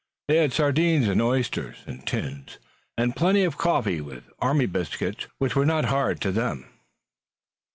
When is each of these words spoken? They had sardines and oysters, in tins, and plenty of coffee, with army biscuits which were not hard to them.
They 0.27 0.37
had 0.37 0.51
sardines 0.51 1.07
and 1.07 1.21
oysters, 1.21 1.83
in 1.85 2.01
tins, 2.01 2.57
and 2.97 3.15
plenty 3.15 3.43
of 3.43 3.59
coffee, 3.59 4.01
with 4.01 4.23
army 4.39 4.65
biscuits 4.65 5.27
which 5.37 5.55
were 5.55 5.63
not 5.63 5.85
hard 5.85 6.19
to 6.21 6.31
them. 6.31 6.65